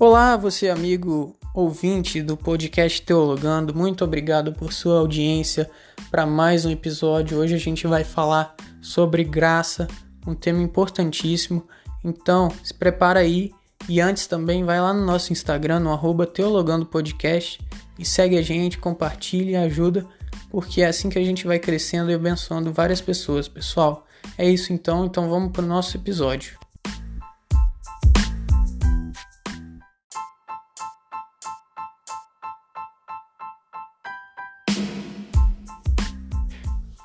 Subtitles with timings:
[0.00, 5.70] Olá, você amigo ouvinte do podcast Teologando, muito obrigado por sua audiência
[6.10, 7.38] para mais um episódio.
[7.38, 9.86] Hoje a gente vai falar sobre graça,
[10.26, 11.68] um tema importantíssimo.
[12.02, 13.52] Então, se prepara aí
[13.88, 17.60] e antes também vai lá no nosso Instagram, no arroba Teologando Podcast
[17.96, 20.04] e segue a gente, compartilha e ajuda,
[20.50, 24.04] porque é assim que a gente vai crescendo e abençoando várias pessoas, pessoal.
[24.36, 26.63] É isso então, então vamos para o nosso episódio.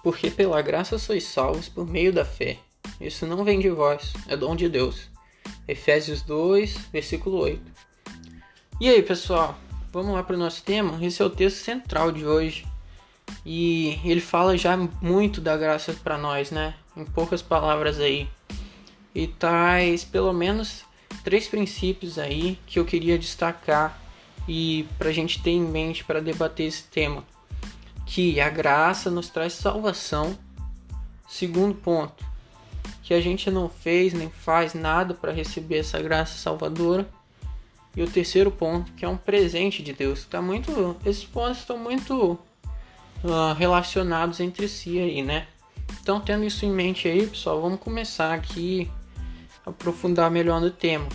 [0.09, 2.58] Porque pela graça sois salvos por meio da fé.
[3.00, 5.08] Isso não vem de vós, é dom de Deus.
[5.67, 7.62] Efésios 2, versículo 8.
[8.81, 9.55] E aí, pessoal,
[9.94, 10.98] vamos lá para o nosso tema?
[11.05, 12.66] Esse é o texto central de hoje.
[13.45, 16.73] E ele fala já muito da graça para nós, né?
[16.98, 18.28] Em poucas palavras aí.
[19.14, 20.86] E traz pelo menos
[21.23, 24.02] três princípios aí que eu queria destacar
[24.48, 27.23] e para a gente ter em mente para debater esse tema
[28.09, 30.35] que a graça nos traz salvação.
[31.27, 32.25] Segundo ponto,
[33.03, 37.07] que a gente não fez nem faz nada para receber essa graça salvadora.
[37.95, 40.25] E o terceiro ponto, que é um presente de Deus.
[40.25, 42.31] Tá muito, esses pontos estão muito
[43.23, 45.45] uh, relacionados entre si aí, né?
[46.02, 48.89] Então, tendo isso em mente aí, pessoal, vamos começar aqui
[49.63, 51.07] a aprofundar melhor no tema.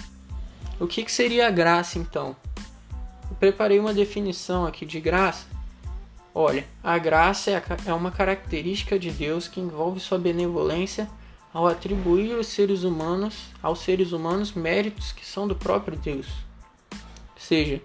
[0.79, 2.37] O que, que seria a graça, então?
[3.29, 5.54] Eu preparei uma definição aqui de graça
[6.37, 11.09] Olha, a graça é, é uma característica de Deus que envolve sua benevolência
[11.53, 16.27] ao atribuir aos seres humanos, aos seres humanos méritos que são do próprio Deus.
[16.93, 17.81] Ou seja,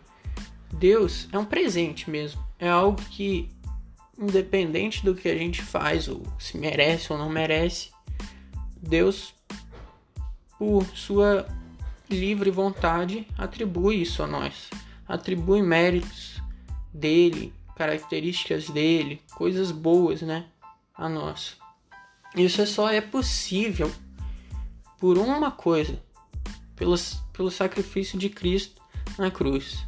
[0.74, 3.52] Deus é um presente mesmo, é algo que
[4.18, 7.92] independente do que a gente faz ou se merece ou não merece,
[8.82, 9.36] Deus
[10.58, 11.48] por sua
[12.10, 14.72] livre vontade atribui isso a nós,
[15.08, 16.42] atribui méritos
[16.92, 20.48] dele características dele, coisas boas, né,
[20.94, 21.56] a nós.
[22.36, 23.90] Isso é só é possível
[25.00, 25.98] por uma coisa,
[26.76, 26.94] pelo,
[27.32, 28.82] pelo sacrifício de Cristo
[29.18, 29.88] na cruz.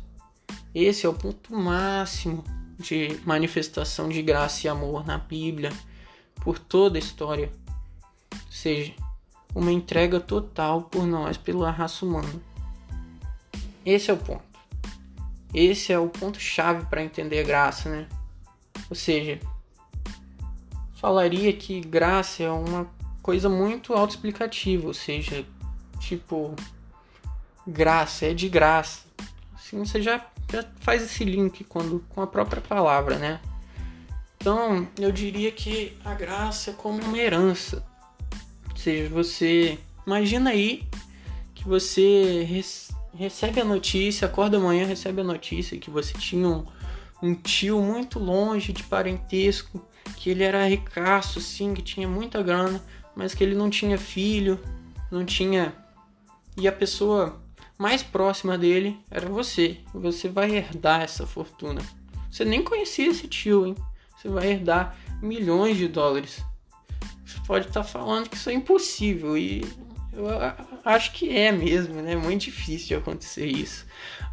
[0.74, 2.46] Esse é o ponto máximo
[2.80, 5.74] de manifestação de graça e amor na Bíblia
[6.36, 7.52] por toda a história.
[8.34, 8.94] Ou seja,
[9.54, 12.42] uma entrega total por nós, pela raça humana.
[13.86, 14.51] Esse é o ponto.
[15.54, 18.08] Esse é o ponto-chave para entender a graça, né?
[18.90, 19.40] Ou seja,
[20.96, 22.90] falaria que graça é uma
[23.22, 25.46] coisa muito autoexplicativa, ou seja,
[26.00, 26.56] tipo,
[27.68, 29.02] graça é de graça.
[29.54, 33.42] Assim você já, já faz esse link quando, com a própria palavra, né?
[34.38, 37.86] Então, eu diria que a graça é como uma herança.
[38.72, 40.88] Ou seja, você imagina aí
[41.54, 42.42] que você
[43.14, 46.66] recebe a notícia, acorda amanhã, recebe a notícia que você tinha um,
[47.22, 49.86] um tio muito longe de parentesco,
[50.18, 52.82] que ele era ricaço, sim, que tinha muita grana,
[53.16, 54.60] mas que ele não tinha filho,
[55.12, 55.74] não tinha.
[56.58, 57.42] E a pessoa
[57.78, 59.80] mais próxima dele era você.
[59.94, 61.82] Você vai herdar essa fortuna.
[62.30, 63.76] Você nem conhecia esse tio, hein?
[64.16, 66.44] Você vai herdar milhões de dólares.
[67.26, 69.66] Você pode estar falando que isso é impossível e
[70.14, 70.28] eu
[70.84, 72.16] acho que é mesmo, né?
[72.16, 73.86] Muito difícil acontecer isso.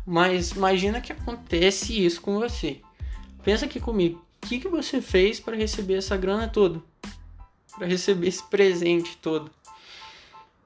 [0.06, 2.81] Mas imagina que acontece isso com você.
[3.42, 4.25] Pensa aqui comigo.
[4.42, 6.81] O que, que você fez para receber essa grana toda?
[7.76, 9.50] Para receber esse presente todo?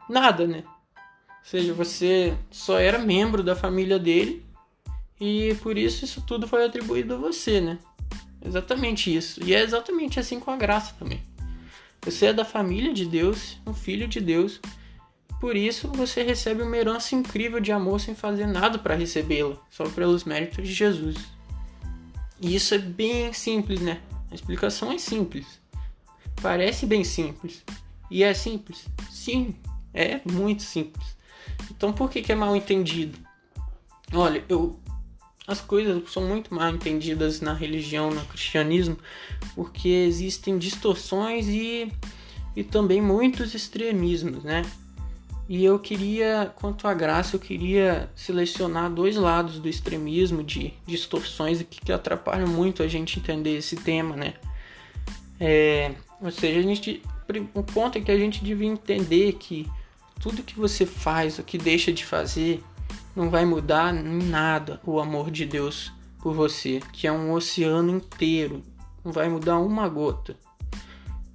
[0.08, 0.62] Nada, né?
[0.66, 4.44] Ou seja, você só era membro da família dele
[5.20, 7.78] e por isso isso tudo foi atribuído a você, né?
[8.44, 9.42] Exatamente isso.
[9.44, 11.22] E é exatamente assim com a graça também.
[12.02, 14.60] Você é da família de Deus, um filho de Deus
[15.42, 19.82] por isso, você recebe uma herança incrível de amor sem fazer nada para recebê-la, só
[19.88, 21.16] pelos méritos de Jesus.
[22.40, 24.00] E isso é bem simples, né?
[24.30, 25.60] A explicação é simples.
[26.40, 27.64] Parece bem simples.
[28.08, 28.86] E é simples?
[29.10, 29.56] Sim,
[29.92, 31.16] é muito simples.
[31.72, 33.18] Então por que, que é mal entendido?
[34.14, 34.78] Olha, eu
[35.44, 38.96] as coisas são muito mal entendidas na religião, no cristianismo,
[39.56, 41.92] porque existem distorções e,
[42.54, 44.62] e também muitos extremismos, né?
[45.48, 51.62] E eu queria, quanto à graça, eu queria selecionar dois lados do extremismo, de distorções
[51.62, 54.34] que, que atrapalham muito a gente entender esse tema, né?
[55.40, 57.02] É, ou seja, a gente,
[57.54, 59.68] o ponto é que a gente devia entender que
[60.20, 62.62] tudo que você faz, o que deixa de fazer,
[63.14, 67.90] não vai mudar em nada o amor de Deus por você, que é um oceano
[67.90, 68.62] inteiro,
[69.04, 70.36] não vai mudar uma gota.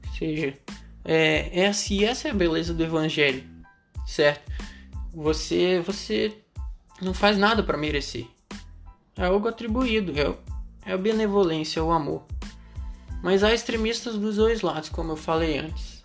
[0.07, 0.53] Ou seja,
[1.03, 1.51] é,
[1.92, 3.56] e essa é a beleza do Evangelho
[4.07, 4.51] certo?
[5.13, 6.36] Você, você
[7.01, 8.25] não faz nada para merecer.
[9.15, 12.24] É algo atribuído, é, é a benevolência, é o amor.
[13.21, 16.04] Mas há extremistas dos dois lados, como eu falei antes.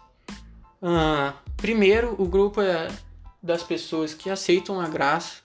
[0.82, 2.88] Ah, primeiro, o grupo é
[3.43, 5.43] das pessoas que aceitam a graça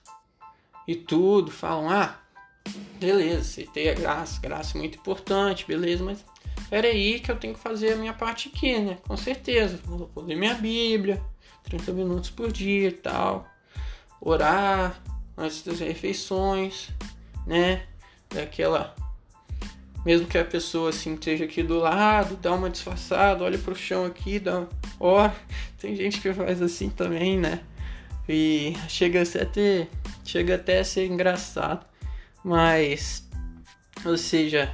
[0.88, 2.18] e tudo, falam: ah,
[3.00, 6.24] beleza, aceitei a graça, graça é muito importante, beleza, mas
[6.69, 8.98] peraí que eu tenho que fazer a minha parte aqui, né?
[9.07, 11.21] Com certeza, vou ler minha Bíblia,
[11.67, 13.47] 30 minutos por dia e tal,
[14.21, 15.01] orar
[15.37, 16.89] antes das refeições,
[17.45, 17.83] né?
[18.29, 18.95] Daquela
[20.05, 24.05] mesmo que a pessoa assim esteja aqui do lado, dá uma disfarçada, olha pro chão
[24.05, 24.65] aqui, dá
[24.99, 25.29] ó,
[25.77, 27.61] tem gente que faz assim também, né?
[28.29, 29.89] E chega até ter,
[30.23, 31.85] chega até a ser engraçado,
[32.43, 33.27] mas
[34.05, 34.73] ou seja,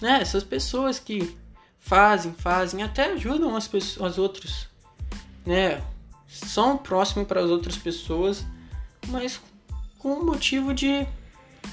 [0.00, 1.36] né, essas pessoas que
[1.80, 4.68] fazem, fazem, até ajudam as pessoas, as outros,
[5.44, 5.82] né?
[6.30, 8.46] São próximos para as outras pessoas,
[9.08, 9.40] mas
[9.98, 11.06] com o motivo de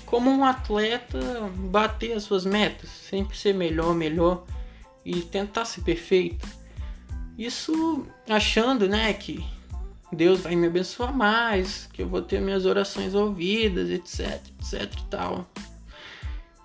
[0.05, 1.19] como um atleta
[1.55, 4.45] bater as suas metas, sempre ser melhor, melhor
[5.05, 6.47] e tentar ser perfeito.
[7.37, 9.45] Isso achando, né, que
[10.11, 15.03] Deus vai me abençoar mais, que eu vou ter minhas orações ouvidas, etc, etc e
[15.05, 15.47] tal.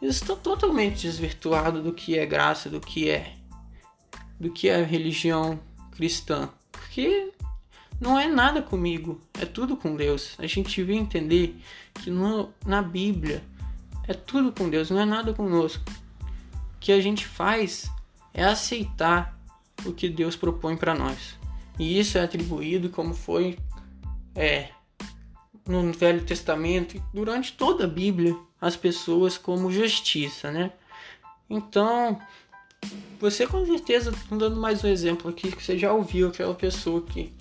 [0.00, 3.34] Isso está totalmente desvirtuado do que é graça, do que é
[4.40, 5.60] do que é religião
[5.92, 7.32] cristã, porque
[8.02, 10.34] não é nada comigo, é tudo com Deus.
[10.38, 11.56] A gente vem entender
[11.94, 13.44] que no, na Bíblia
[14.08, 15.84] é tudo com Deus, não é nada conosco.
[16.74, 17.88] O que a gente faz
[18.34, 19.38] é aceitar
[19.86, 21.38] o que Deus propõe para nós.
[21.78, 23.56] E isso é atribuído como foi
[24.34, 24.70] é,
[25.64, 30.72] no Velho Testamento e durante toda a Bíblia as pessoas como justiça, né?
[31.48, 32.20] Então,
[33.20, 37.32] você com certeza, dando mais um exemplo aqui, que você já ouviu aquela pessoa que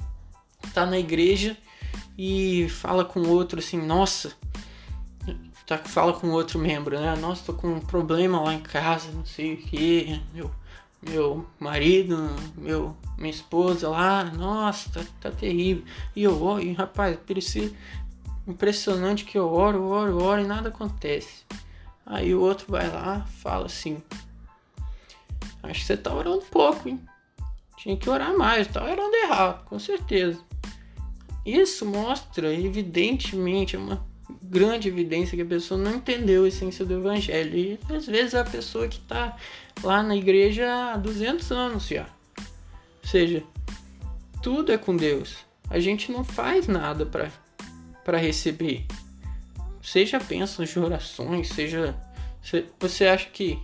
[0.74, 1.58] tá na igreja
[2.18, 4.34] e fala com outro assim, nossa,
[5.66, 7.16] tá, fala com outro membro, né?
[7.16, 10.52] Nossa, tô com um problema lá em casa, não sei o que, meu,
[11.02, 15.84] meu marido, meu, minha esposa lá, nossa, tá, tá terrível.
[16.16, 17.72] E eu oro, e, rapaz, parecia
[18.48, 21.46] impressionante que eu oro, oro, oro e nada acontece.
[22.06, 24.02] Aí o outro vai lá, fala assim:
[25.64, 27.00] Acho que você tá orando pouco, hein?
[27.78, 30.40] Tinha que orar mais, tá orando errado, com certeza.
[31.46, 34.06] Isso mostra evidentemente uma
[34.44, 37.58] grande evidência que a pessoa não entendeu a essência do evangelho.
[37.58, 39.36] E às vezes a pessoa que está
[39.84, 42.08] lá na igreja há 200 anos já.
[42.38, 43.44] Ou seja,
[44.42, 45.38] tudo é com Deus.
[45.70, 48.86] A gente não faz nada para receber.
[49.82, 51.96] Seja bênçãos de orações, seja.
[52.80, 53.60] Você acha que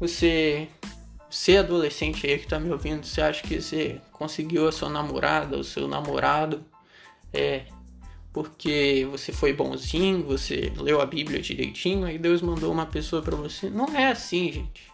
[0.00, 0.68] você
[1.32, 5.56] ser adolescente aí que tá me ouvindo, você acha que você conseguiu a sua namorada,
[5.56, 6.62] o seu namorado
[7.32, 7.64] é
[8.34, 13.34] porque você foi bonzinho, você leu a Bíblia direitinho, aí Deus mandou uma pessoa para
[13.34, 13.70] você.
[13.70, 14.92] Não é assim, gente.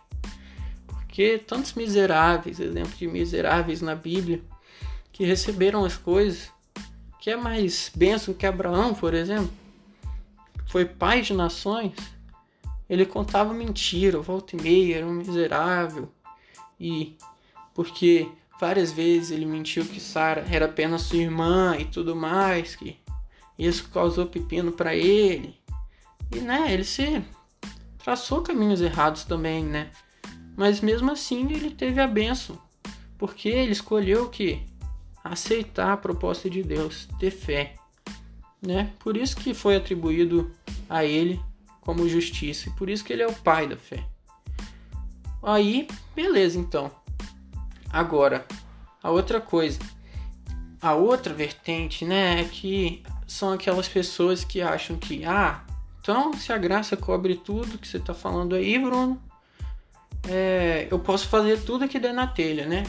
[0.87, 4.41] Porque tantos miseráveis, exemplo de miseráveis na Bíblia,
[5.11, 6.53] que receberam as coisas,
[7.21, 9.51] que é mais bênção que Abraão, por exemplo,
[10.67, 11.95] foi pai de nações,
[12.89, 16.09] ele contava mentira, volta e meia, era um miserável,
[16.81, 17.17] e
[17.75, 18.29] porque
[18.59, 22.99] Várias vezes ele mentiu que Sara era apenas sua irmã e tudo mais, que
[23.57, 25.57] isso causou pepino para ele.
[26.35, 27.23] E né, ele se
[27.99, 29.93] traçou caminhos errados também, né?
[30.57, 32.61] Mas mesmo assim ele teve a benção,
[33.17, 34.61] porque ele escolheu que
[35.23, 37.77] aceitar a proposta de Deus, ter fé,
[38.61, 38.93] né?
[38.99, 40.51] Por isso que foi atribuído
[40.91, 41.41] a ele
[41.81, 44.05] como justiça e por isso que ele é o pai da fé.
[45.43, 46.91] Aí, beleza, então.
[47.91, 48.47] Agora,
[49.03, 49.79] a outra coisa,
[50.81, 55.63] a outra vertente, né, é que são aquelas pessoas que acham que, ah,
[56.01, 59.21] então se a graça cobre tudo que você está falando aí, Bruno,
[60.29, 62.85] é, eu posso fazer tudo que der na telha, né?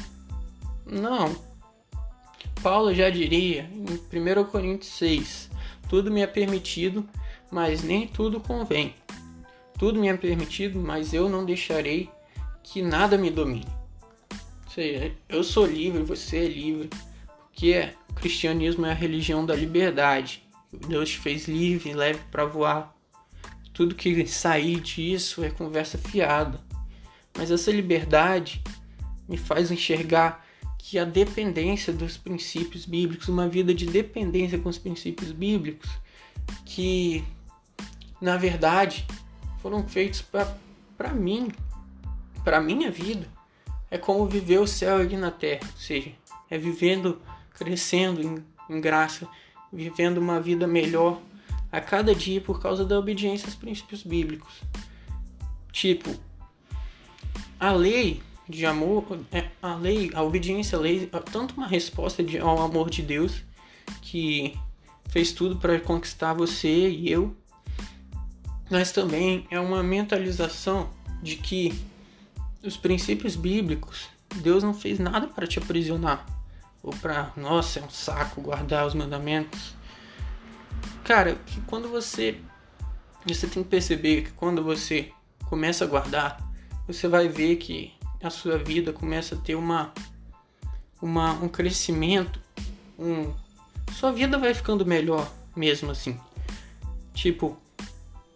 [0.85, 1.35] Não.
[2.61, 5.49] Paulo já diria em 1 Coríntios 6:
[5.87, 7.07] Tudo me é permitido,
[7.51, 8.93] mas nem tudo convém.
[9.77, 12.09] Tudo me é permitido, mas eu não deixarei
[12.71, 13.79] que nada me domine
[14.79, 16.89] seja, eu sou livre, você é livre,
[17.43, 20.41] porque o cristianismo é a religião da liberdade.
[20.87, 22.95] Deus te fez livre, leve para voar.
[23.73, 26.59] Tudo que sair disso é conversa fiada.
[27.37, 28.61] Mas essa liberdade
[29.27, 30.45] me faz enxergar
[30.77, 35.89] que a dependência dos princípios bíblicos, uma vida de dependência com os princípios bíblicos,
[36.65, 37.23] que
[38.21, 39.05] na verdade
[39.61, 41.49] foram feitos para mim,
[42.49, 43.27] para minha vida
[43.91, 46.11] é como viver o céu aqui na terra, ou seja,
[46.49, 47.21] é vivendo,
[47.53, 49.27] crescendo em, em graça,
[49.71, 51.21] vivendo uma vida melhor
[51.71, 54.63] a cada dia por causa da obediência aos princípios bíblicos.
[55.71, 56.09] Tipo,
[57.59, 62.23] a lei de amor, é, a lei, a obediência à lei, é tanto uma resposta
[62.23, 63.43] de, ao amor de Deus
[64.01, 64.57] que
[65.09, 67.31] fez tudo para conquistar você e eu,
[68.71, 70.89] mas também é uma mentalização
[71.21, 71.79] de que
[72.63, 76.25] os princípios bíblicos, Deus não fez nada para te aprisionar
[76.81, 79.73] ou para, nossa, é um saco guardar os mandamentos.
[81.03, 82.39] Cara, que quando você
[83.25, 85.11] você tem que perceber que quando você
[85.45, 86.39] começa a guardar,
[86.87, 89.93] você vai ver que a sua vida começa a ter uma,
[91.01, 92.39] uma um crescimento,
[92.97, 93.33] um
[93.93, 96.17] sua vida vai ficando melhor mesmo assim.
[97.13, 97.57] Tipo,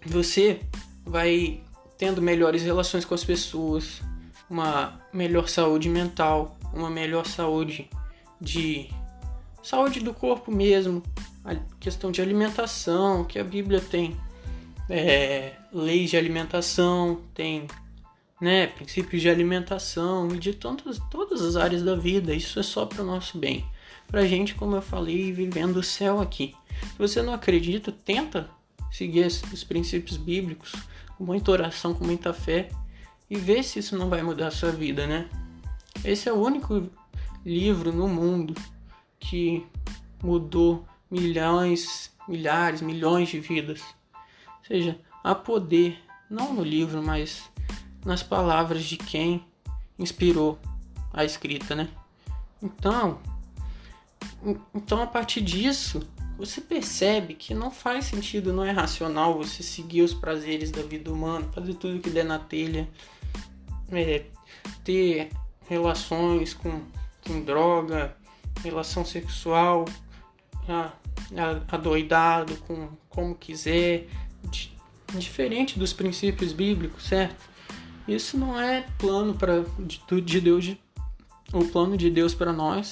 [0.05, 0.59] você
[1.05, 1.61] vai
[1.97, 4.01] tendo melhores relações com as pessoas,
[4.49, 7.89] uma melhor saúde mental, uma melhor saúde
[8.39, 8.89] de
[9.61, 11.01] saúde do corpo mesmo,
[11.43, 14.17] a questão de alimentação, que a Bíblia tem
[14.89, 17.67] é, leis de alimentação, tem
[18.39, 22.33] né, princípios de alimentação e de tantas, todas as áreas da vida.
[22.33, 23.65] Isso é só para o nosso bem.
[24.07, 26.53] Para gente, como eu falei, vivendo o céu aqui.
[26.81, 28.49] Se você não acredita, tenta
[28.91, 30.73] seguir os princípios bíblicos
[31.17, 32.69] com muita oração, com muita fé
[33.29, 35.29] e ver se isso não vai mudar a sua vida, né?
[36.03, 36.89] Esse é o único
[37.45, 38.53] livro no mundo
[39.19, 39.65] que
[40.21, 43.81] mudou milhões, milhares, milhões de vidas.
[44.11, 45.99] Ou seja, há poder,
[46.29, 47.43] não no livro, mas
[48.05, 49.45] nas palavras de quem
[49.97, 50.59] inspirou
[51.11, 51.89] a escrita, né?
[52.61, 53.19] Então,
[54.73, 56.01] então a partir disso,
[56.37, 61.11] você percebe que não faz sentido, não é racional você seguir os prazeres da vida
[61.11, 62.89] humana, fazer tudo que der na telha,
[63.91, 64.25] é,
[64.83, 65.29] ter
[65.67, 66.81] relações com
[67.25, 68.15] com droga,
[68.63, 69.85] relação sexual,
[71.67, 74.07] adoidado, com como quiser,
[75.15, 77.49] diferente dos princípios bíblicos, certo?
[78.07, 80.79] Isso não é plano para de, de Deus, de,
[81.53, 82.91] o plano de Deus para nós,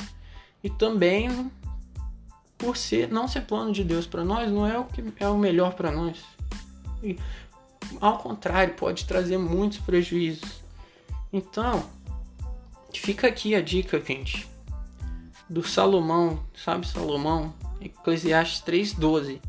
[0.64, 1.52] e também
[2.62, 5.38] por ser não ser plano de Deus para nós, não é o que é o
[5.38, 6.18] melhor para nós.
[7.04, 7.18] E,
[8.00, 10.62] ao contrário, pode trazer muitos prejuízos.
[11.34, 11.84] Então,
[12.94, 14.48] Fica aqui a dica, gente,
[15.50, 17.54] do Salomão, sabe Salomão?
[17.80, 19.42] Eclesiastes 3:12.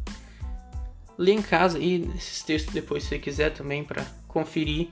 [1.18, 4.88] Lê em casa aí esses textos depois se você quiser também para conferir.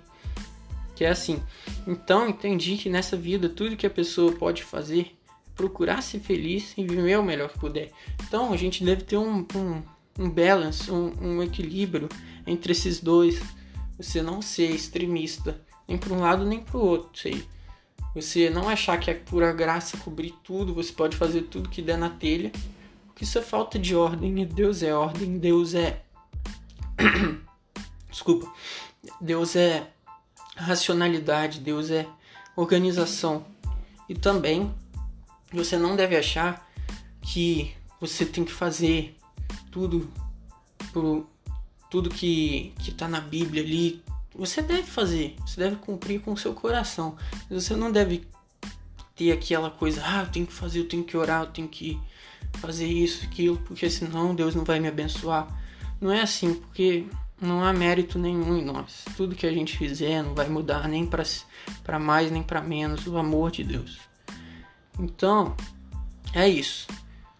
[0.94, 1.42] Que é assim.
[1.86, 5.16] Então entendi que nessa vida tudo que a pessoa pode fazer
[5.60, 7.90] procurar ser feliz e viver o melhor que puder.
[8.26, 9.82] Então a gente deve ter um, um,
[10.18, 12.08] um balance, um, um equilíbrio
[12.46, 13.42] entre esses dois.
[13.98, 17.10] Você não ser extremista nem para um lado nem para o outro.
[17.20, 17.44] Sei
[18.14, 21.98] você não achar que é pura graça cobrir tudo, você pode fazer tudo que der
[21.98, 22.50] na telha.
[23.06, 26.02] Porque isso é falta de ordem e Deus é ordem, Deus é.
[28.10, 28.50] Desculpa.
[29.20, 29.86] Deus é
[30.56, 32.06] racionalidade, Deus é
[32.56, 33.44] organização.
[34.08, 34.74] E também
[35.52, 36.68] você não deve achar
[37.20, 39.16] que você tem que fazer
[39.70, 40.10] tudo
[40.92, 41.26] por
[41.90, 44.02] tudo que que tá na Bíblia ali,
[44.34, 47.16] você deve fazer, você deve cumprir com o seu coração.
[47.50, 48.26] Você não deve
[49.16, 52.00] ter aquela coisa, ah, eu tenho que fazer, eu tenho que orar, eu tenho que
[52.54, 55.48] fazer isso, aquilo, porque senão Deus não vai me abençoar.
[56.00, 57.06] Não é assim, porque
[57.40, 59.04] não há mérito nenhum em nós.
[59.16, 63.18] Tudo que a gente fizer não vai mudar nem para mais nem para menos o
[63.18, 63.98] amor de Deus.
[65.00, 65.56] Então,
[66.34, 66.86] é isso.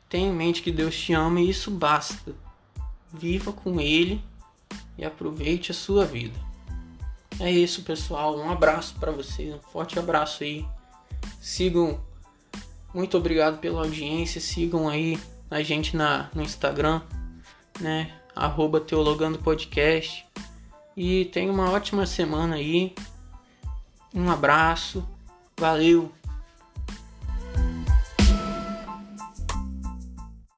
[0.09, 2.35] Tenha em mente que Deus te ama e isso basta.
[3.13, 4.25] Viva com Ele
[4.97, 6.39] e aproveite a sua vida.
[7.39, 8.37] É isso, pessoal.
[8.39, 10.67] Um abraço para vocês, um forte abraço aí.
[11.41, 12.01] Sigam.
[12.93, 14.41] Muito obrigado pela audiência.
[14.41, 15.19] Sigam aí
[15.51, 17.03] a gente na, no Instagram,
[17.79, 18.13] né?
[18.35, 20.27] Arroba Teologando Podcast.
[20.97, 22.95] E tenha uma ótima semana aí.
[24.15, 25.07] Um abraço.
[25.57, 26.20] Valeu!